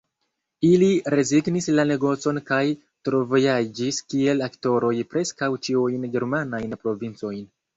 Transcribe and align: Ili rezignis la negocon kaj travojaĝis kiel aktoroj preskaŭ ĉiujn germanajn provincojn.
Ili 0.67 0.87
rezignis 1.13 1.67
la 1.79 1.85
negocon 1.89 2.39
kaj 2.47 2.61
travojaĝis 3.09 4.01
kiel 4.15 4.43
aktoroj 4.49 4.93
preskaŭ 5.13 5.51
ĉiujn 5.69 6.09
germanajn 6.17 6.75
provincojn. 6.87 7.47